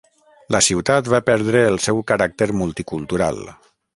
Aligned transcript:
La 0.53 0.61
ciutat 0.67 1.09
va 1.15 1.19
perdre 1.27 1.61
el 1.73 1.77
seu 1.87 2.01
caràcter 2.13 2.49
multicultural. 2.63 3.41